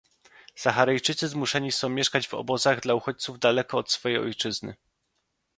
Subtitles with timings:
[0.55, 4.75] Saharyjczycy zmuszeni są mieszkać w obozach dla uchodźców daleko od swojej ojczyzny